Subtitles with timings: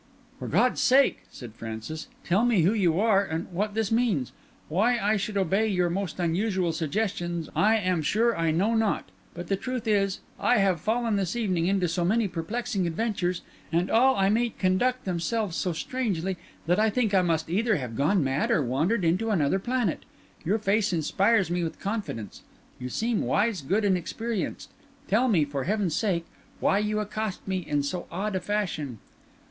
[0.39, 4.31] "For God's sake," said Francis, "tell me who you are and what this means?
[4.67, 9.45] Why I should obey your most unusual suggestions I am sure I know not; but
[9.45, 14.15] the truth is, I have fallen this evening into so many perplexing adventures, and all
[14.15, 18.49] I meet conduct themselves so strangely, that I think I must either have gone mad
[18.49, 20.01] or wandered into another planet.
[20.43, 22.41] Your face inspires me with confidence;
[22.79, 24.71] you seem wise, good, and experienced;
[25.07, 26.25] tell me, for heaven's sake,
[26.59, 28.97] why you accost me in so odd a fashion?"